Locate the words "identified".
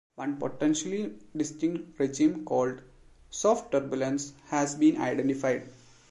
4.99-5.69